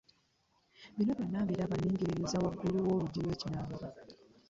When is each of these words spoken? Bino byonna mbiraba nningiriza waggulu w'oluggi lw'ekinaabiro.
Bino 0.95 1.11
byonna 1.17 1.39
mbiraba 1.45 1.75
nningiriza 1.77 2.37
waggulu 2.43 2.77
w'oluggi 2.85 3.19
lw'ekinaabiro. 3.23 3.87